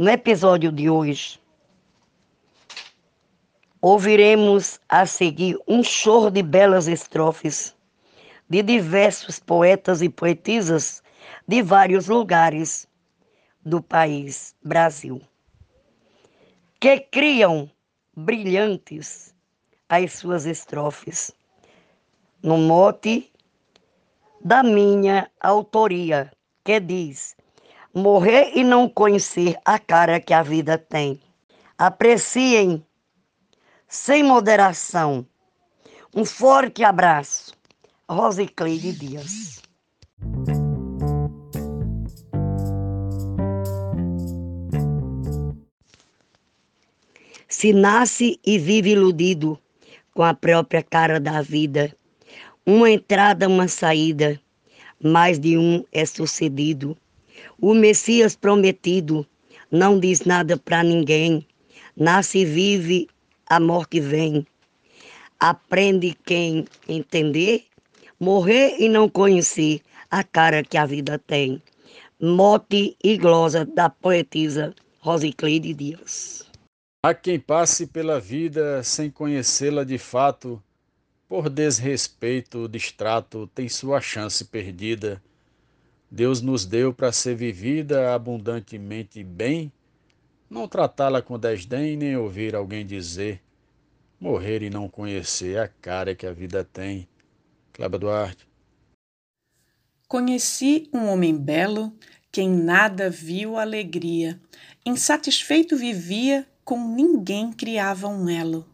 [0.00, 1.38] No episódio de hoje,
[3.82, 7.76] ouviremos a seguir um choro de belas estrofes
[8.48, 11.02] de diversos poetas e poetisas
[11.46, 12.88] de vários lugares
[13.62, 15.20] do país Brasil,
[16.80, 17.70] que criam
[18.16, 19.34] brilhantes
[19.86, 21.30] as suas estrofes
[22.42, 23.30] no mote
[24.42, 26.32] da minha autoria,
[26.64, 27.36] que diz:
[27.94, 31.20] morrer e não conhecer a cara que a vida tem.
[31.76, 32.84] Apreciem
[33.88, 35.26] sem moderação.
[36.14, 37.52] Um forte abraço.
[38.08, 39.62] Rosicleide Dias.
[47.48, 49.58] Se nasce e vive iludido
[50.14, 51.94] com a própria cara da vida,
[52.64, 54.40] uma entrada, uma saída,
[55.02, 56.96] mais de um é sucedido.
[57.60, 59.26] O Messias prometido
[59.70, 61.46] não diz nada para ninguém.
[61.96, 63.08] Nasce e vive,
[63.46, 64.46] a morte vem.
[65.38, 67.64] Aprende quem entender,
[68.18, 71.62] morrer e não conhecer a cara que a vida tem.
[72.20, 76.44] Mote e glosa da poetisa Rosicleide Dias.
[77.02, 80.62] Há quem passe pela vida sem conhecê-la de fato,
[81.26, 85.22] por desrespeito, distrato, tem sua chance perdida
[86.10, 89.72] Deus nos deu para ser vivida abundantemente bem,
[90.50, 93.40] não tratá-la com desdém, nem ouvir alguém dizer,
[94.18, 97.08] morrer e não conhecer a cara que a vida tem.
[97.72, 98.48] Cléber Duarte.
[100.08, 101.96] Conheci um homem belo,
[102.32, 104.40] que em nada viu alegria,
[104.84, 108.66] insatisfeito vivia, com ninguém criava um elo.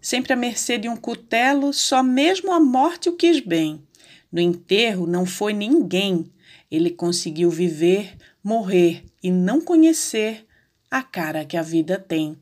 [0.00, 3.86] Sempre à mercê de um cutelo, só mesmo a morte o quis bem.
[4.32, 6.30] No enterro não foi ninguém,
[6.70, 10.46] ele conseguiu viver, morrer e não conhecer
[10.90, 12.38] a cara que a vida tem.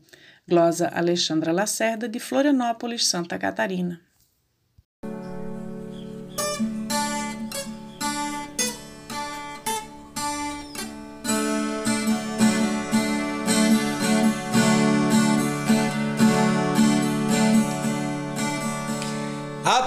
[0.47, 4.01] Glosa Alexandra Lacerda, de Florianópolis, Santa Catarina.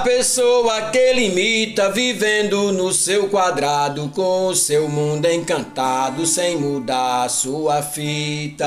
[0.03, 8.67] Pessoa que limita vivendo no seu quadrado com seu mundo encantado sem mudar sua fita.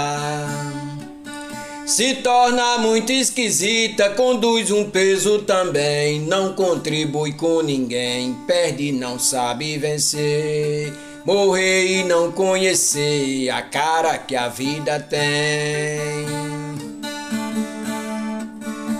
[1.85, 9.19] Se torna muito esquisita, conduz um peso também, não contribui com ninguém, perde e não
[9.19, 10.94] sabe vencer.
[11.25, 16.54] Morrer e não conhecer a cara que a vida tem.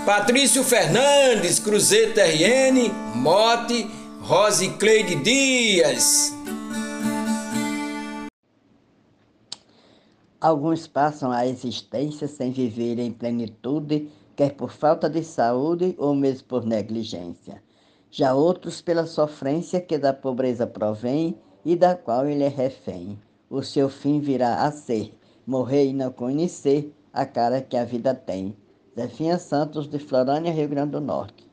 [0.06, 3.90] Patrício Fernandes, Cruzeta RN, Mote,
[4.78, 6.32] Cleide Dias.
[10.40, 16.46] Alguns passam a existência sem viver em plenitude, quer por falta de saúde ou mesmo
[16.46, 17.60] por negligência.
[18.08, 23.18] Já outros pela sofrência que da pobreza provém e da qual ele é refém.
[23.50, 25.12] O seu fim virá a ser
[25.44, 28.54] morrer e não conhecer a cara que a vida tem.
[28.98, 31.46] Zefinha Santos, de Florânia, Rio Grande do Norte.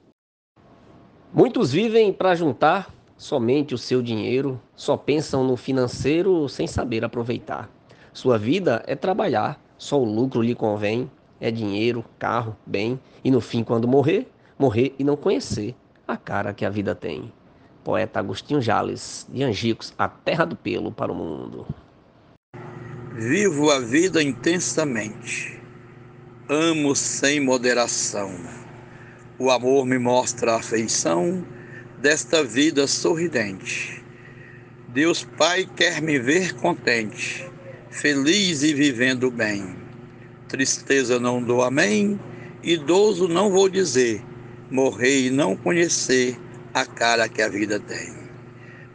[1.33, 7.69] Muitos vivem para juntar somente o seu dinheiro, só pensam no financeiro sem saber aproveitar.
[8.13, 11.11] Sua vida é trabalhar, só o lucro lhe convém,
[11.41, 15.75] é dinheiro, carro, bem, e no fim, quando morrer, morrer e não conhecer
[16.07, 17.29] a cara que a vida tem.
[17.83, 21.67] Poeta Agostinho Jales, de Angicos, a terra do pelo para o mundo.
[23.15, 25.62] Vivo a vida intensamente
[26.49, 28.31] amo sem moderação.
[29.39, 31.45] O amor me mostra a afeição
[31.99, 34.03] desta vida sorridente.
[34.89, 37.49] Deus Pai quer me ver contente,
[37.89, 39.75] feliz e vivendo bem.
[40.47, 42.19] Tristeza não dou amém,
[42.61, 44.21] idoso não vou dizer,
[44.69, 46.37] morrer e não conhecer
[46.73, 48.13] a cara que a vida tem.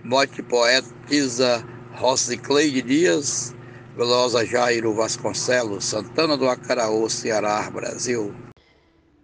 [0.04, 1.64] Mote poetisa
[1.94, 3.54] Rosicleide Dias,
[3.98, 8.32] Velosa Jairo Vasconcelos, Santana do Acaraú, Ceará, Brasil.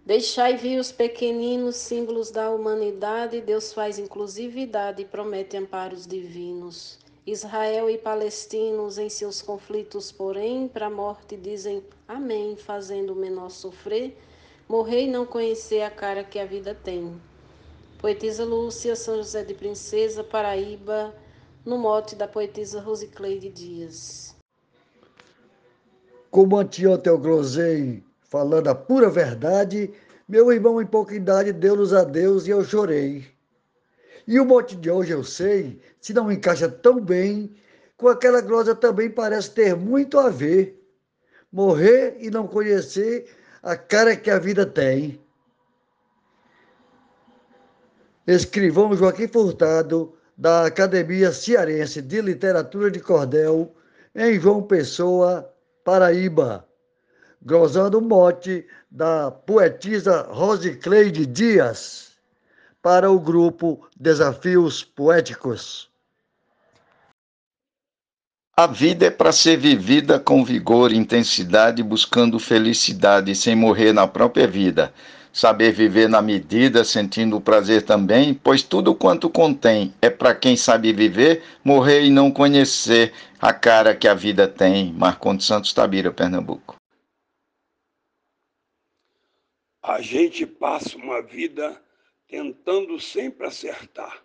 [0.05, 6.99] Deixai vir os pequeninos símbolos da humanidade, Deus faz inclusividade e promete amparos divinos.
[7.25, 13.51] Israel e palestinos em seus conflitos, porém, para a morte dizem amém, fazendo o menor
[13.51, 14.17] sofrer,
[14.67, 17.15] morrer e não conhecer a cara que a vida tem.
[17.97, 21.15] Poetisa Lúcia, São José de Princesa, Paraíba,
[21.63, 24.34] no mote da poetisa Rosicleide Dias.
[26.35, 29.93] Como anteontem glosei falando a pura verdade,
[30.27, 33.25] meu irmão em pouca idade deu-nos adeus e eu chorei.
[34.27, 37.55] E o mote de hoje eu sei, se não encaixa tão bem
[37.95, 40.77] com aquela glosa também parece ter muito a ver.
[41.49, 43.33] Morrer e não conhecer
[43.63, 45.17] a cara que a vida tem.
[48.27, 53.73] Escrivão Joaquim Furtado, da Academia Cearense de Literatura de Cordel,
[54.13, 55.54] em João Pessoa,
[55.85, 56.67] Paraíba,
[57.39, 62.13] glosando o mote da poetisa Rosicleide Dias
[62.81, 65.87] para o grupo Desafios Poéticos.
[68.57, 74.47] A vida é para ser vivida com vigor intensidade, buscando felicidade sem morrer na própria
[74.47, 74.91] vida.
[75.35, 80.55] Saber viver na medida, sentindo o prazer também, pois tudo quanto contém é para quem
[80.55, 83.11] sabe viver, morrer e não conhecer
[83.41, 84.93] a cara que a vida tem.
[84.93, 86.77] Marcondes Santos Tabira, Pernambuco.
[89.83, 91.83] A gente passa uma vida
[92.29, 94.23] tentando sempre acertar,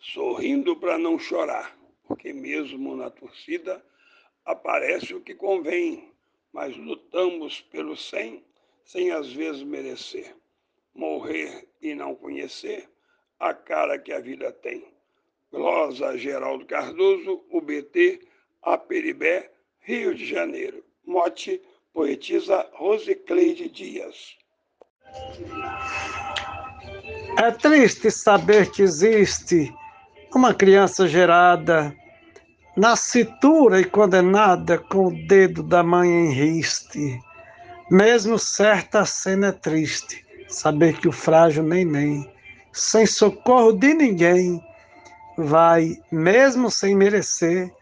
[0.00, 3.80] sorrindo para não chorar, porque mesmo na torcida
[4.44, 6.12] aparece o que convém,
[6.52, 8.44] mas lutamos pelo sem,
[8.84, 10.36] sem às vezes merecer
[10.98, 12.88] morrer e não conhecer
[13.38, 14.84] a cara que a vida tem.
[15.50, 18.20] Glosa Geraldo Cardoso, UBT,
[18.60, 20.84] Aperibé, Rio de Janeiro.
[21.06, 21.62] Mote,
[21.94, 24.36] poetisa Rosicleide Dias.
[27.38, 29.72] É triste saber que existe
[30.34, 31.96] uma criança gerada,
[32.76, 37.18] nascitura e condenada com o dedo da mãe em riste.
[37.90, 42.30] Mesmo certa cena é triste saber que o frágil neném,
[42.72, 44.62] sem socorro de ninguém,
[45.36, 47.72] vai, mesmo sem merecer,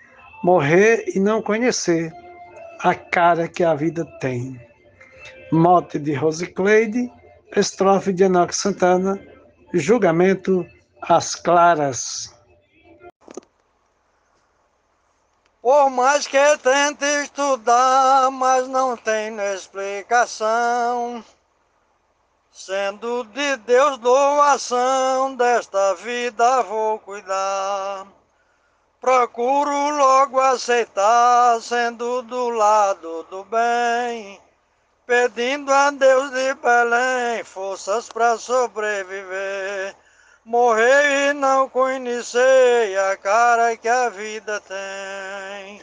[0.42, 2.12] morrer e não conhecer
[2.80, 4.60] a cara que a vida tem.
[5.50, 7.10] Mote de Rosicleide,
[7.54, 9.18] estrofe de Enoque Santana,
[9.72, 10.66] julgamento
[11.00, 12.34] às claras.
[15.62, 21.24] Por mais que tente estudar, mas não tem explicação.
[22.58, 28.06] Sendo de Deus doação, desta vida vou cuidar.
[28.98, 34.40] Procuro logo aceitar, sendo do lado do bem,
[35.04, 39.94] pedindo a Deus de Belém forças para sobreviver.
[40.42, 45.82] Morrer e não conhecer a cara que a vida tem.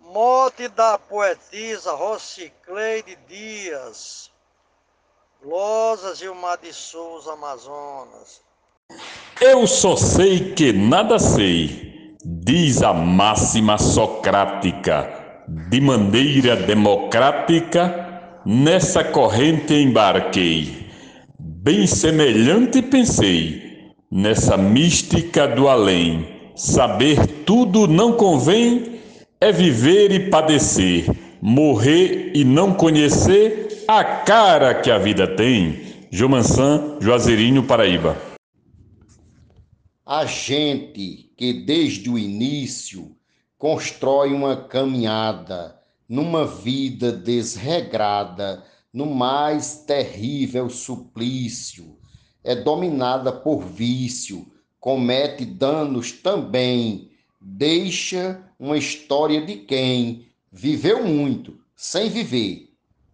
[0.00, 4.28] Morte da poetisa Rocicleide Dias.
[5.42, 8.42] Glosas Gilmar de Souza, Amazonas.
[9.40, 15.08] Eu só sei que nada sei, diz a máxima socrática.
[15.70, 20.86] De maneira democrática, nessa corrente embarquei.
[21.38, 26.52] Bem semelhante pensei, nessa mística do além.
[26.54, 29.00] Saber tudo não convém,
[29.40, 31.06] é viver e padecer,
[31.40, 36.06] morrer e não conhecer a cara que a vida tem.
[36.12, 38.16] Jomansan, Juazeirinho, Paraíba.
[40.06, 43.16] A gente que desde o início
[43.58, 45.76] constrói uma caminhada
[46.08, 48.62] numa vida desregrada,
[48.94, 51.98] no mais terrível suplício,
[52.44, 54.46] é dominada por vício,
[54.78, 57.10] comete danos também,
[57.40, 62.69] deixa uma história de quem viveu muito sem viver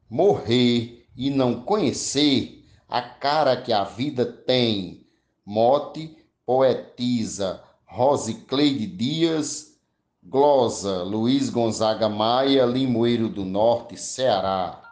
[0.09, 5.07] morrer e não conhecer a cara que a vida tem.
[5.45, 9.79] Mote, poetisa Rosicleide Dias,
[10.23, 14.83] glosa Luiz Gonzaga Maia, Limoeiro do Norte, Ceará.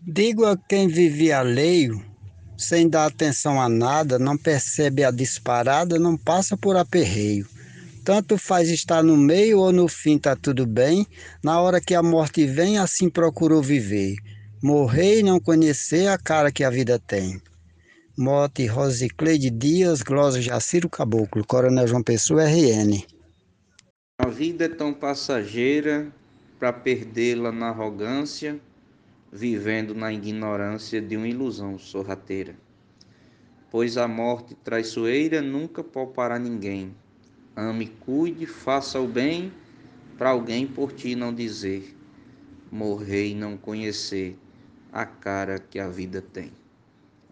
[0.00, 2.04] Digo a quem vive alheio,
[2.56, 7.46] sem dar atenção a nada, não percebe a disparada, não passa por aperreio.
[8.04, 11.06] Tanto faz estar no meio ou no fim tá tudo bem.
[11.42, 14.16] Na hora que a morte vem, assim procurou viver.
[14.60, 17.40] Morrer e não conhecer a cara que a vida tem.
[18.18, 23.06] Mote Rosicleide Dias, Glosa Jaciro Caboclo, Coronel João Pessoa, RN.
[24.18, 26.12] A vida é tão passageira
[26.58, 28.58] para perdê-la na arrogância,
[29.32, 32.56] vivendo na ignorância de uma ilusão sorrateira.
[33.70, 36.92] Pois a morte traiçoeira nunca poupará ninguém
[37.54, 39.52] Ame, cuide, faça o bem
[40.16, 41.94] para alguém por ti não dizer.
[42.70, 44.38] Morrer e não conhecer
[44.90, 46.50] a cara que a vida tem.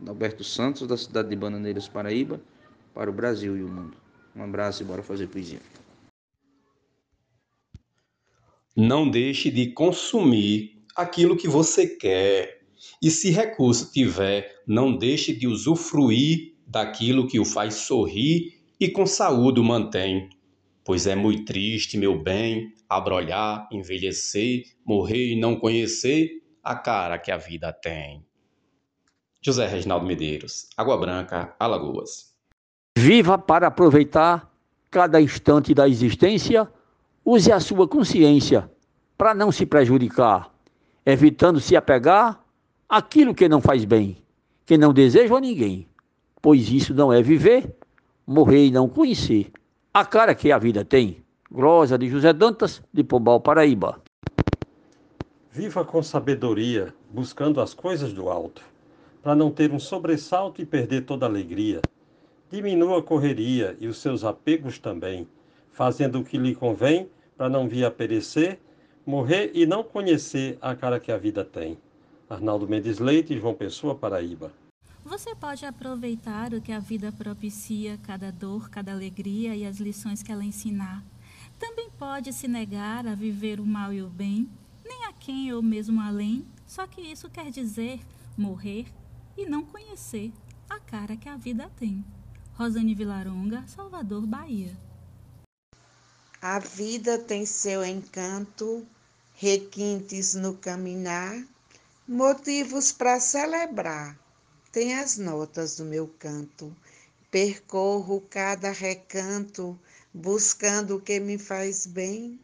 [0.07, 2.41] Alberto Santos, da cidade de Bananeiras, Paraíba,
[2.95, 3.97] para o Brasil e o mundo.
[4.37, 5.61] Um abraço e bora fazer poesia.
[8.77, 12.61] Não deixe de consumir aquilo que você quer.
[13.03, 19.05] E se recurso tiver, não deixe de usufruir daquilo que o faz sorrir e com
[19.05, 20.31] saúde o mantém.
[20.83, 27.31] Pois é muito triste, meu bem, abrolhar, envelhecer, morrer e não conhecer a cara que
[27.31, 28.25] a vida tem.
[29.43, 32.35] José Reginaldo Medeiros, Água Branca, Alagoas.
[32.97, 34.51] Viva para aproveitar
[34.91, 36.69] cada instante da existência,
[37.25, 38.71] use a sua consciência
[39.17, 40.53] para não se prejudicar,
[41.05, 42.43] evitando se apegar
[42.89, 44.25] àquilo que não faz bem,
[44.67, 45.87] que não deseja a ninguém,
[46.43, 47.77] pois isso não é viver,
[48.31, 49.51] morrer e não conhecer
[49.93, 51.17] a cara que a vida tem.
[51.51, 54.01] Glosa de José Dantas, de Pombal, Paraíba.
[55.51, 58.63] Viva com sabedoria, buscando as coisas do alto,
[59.21, 61.83] para não ter um sobressalto e perder toda a alegria.
[62.49, 65.27] Diminua a correria e os seus apegos também,
[65.73, 68.61] fazendo o que lhe convém, para não vir a perecer,
[69.05, 71.77] morrer e não conhecer a cara que a vida tem.
[72.29, 74.53] Arnaldo Mendes Leite, João Pessoa, Paraíba.
[75.05, 80.23] Você pode aproveitar o que a vida propicia, cada dor, cada alegria e as lições
[80.23, 81.03] que ela ensinar.
[81.59, 84.49] Também pode se negar a viver o mal e o bem,
[84.85, 87.99] nem a quem ou mesmo além, só que isso quer dizer
[88.37, 88.87] morrer
[89.37, 90.33] e não conhecer
[90.69, 92.05] a cara que a vida tem.
[92.53, 94.77] Rosane Vilaronga, Salvador, Bahia.
[96.43, 98.87] A vida tem seu encanto,
[99.35, 101.43] requintes no caminhar,
[102.07, 104.19] motivos para celebrar
[104.73, 106.75] tem as notas do meu canto.
[107.31, 109.79] Percorro cada recanto,
[110.13, 112.39] buscando o que me faz bem.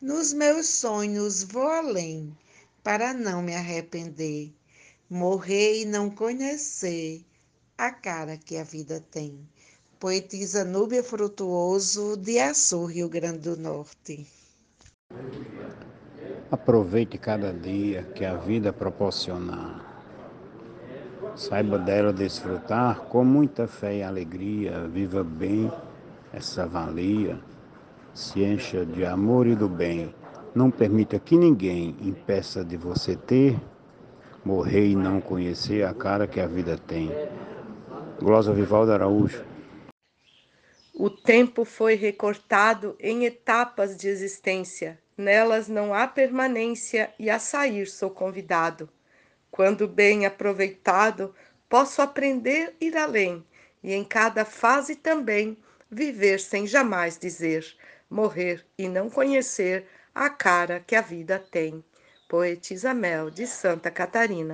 [0.00, 2.36] Nos meus sonhos vou além,
[2.82, 4.52] para não me arrepender.
[5.08, 7.24] Morrer e não conhecer
[7.76, 9.38] a cara que a vida tem.
[9.98, 14.26] Poetisa Núbia Frutuoso, de Açu, Rio Grande do Norte.
[16.50, 19.91] Aproveite cada dia que a vida proporcionar
[21.34, 25.72] Saiba dela desfrutar com muita fé e alegria, viva bem
[26.32, 27.38] essa valia,
[28.12, 30.14] se encha de amor e do bem.
[30.54, 33.58] Não permita que ninguém impeça de você ter,
[34.44, 37.10] morrer e não conhecer a cara que a vida tem.
[38.20, 39.42] Glosa Vivaldo Araújo.
[40.94, 44.98] O tempo foi recortado em etapas de existência.
[45.16, 48.88] Nelas não há permanência e a sair sou convidado.
[49.52, 51.34] Quando bem aproveitado,
[51.68, 53.44] posso aprender ir além
[53.84, 55.58] e em cada fase também
[55.90, 57.76] viver sem jamais dizer,
[58.08, 61.84] morrer e não conhecer a cara que a vida tem.
[62.26, 64.52] Poetisa Mel, de Santa Catarina.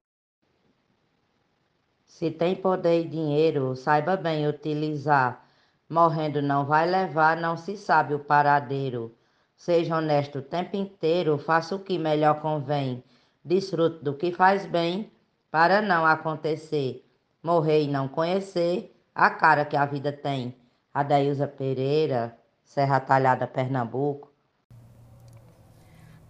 [2.05, 5.47] Se tem poder e dinheiro, saiba bem utilizar.
[5.89, 9.15] Morrendo não vai levar, não se sabe o paradeiro.
[9.57, 13.05] Seja honesto o tempo inteiro, faça o que melhor convém
[13.45, 15.11] desfrute do que faz bem,
[15.51, 17.05] para não acontecer,
[17.43, 20.55] morrer e não conhecer a cara que a vida tem.
[20.93, 24.33] Adailza Pereira, Serra Talhada, Pernambuco.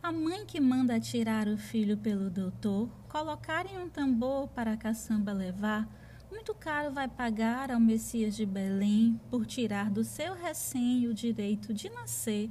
[0.02, 4.76] A mãe que manda tirar o filho pelo doutor, colocar em um tambor para a
[4.76, 5.88] caçamba levar,
[6.30, 11.74] muito caro vai pagar ao Messias de Belém por tirar do seu recém o direito
[11.74, 12.50] de nascer,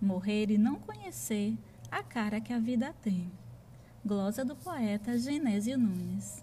[0.00, 1.56] morrer e não conhecer
[1.90, 3.30] a cara que a vida tem.
[4.04, 6.42] Glosa do poeta Genésio Nunes.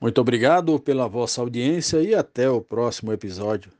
[0.00, 3.79] Muito obrigado pela vossa audiência e até o próximo episódio.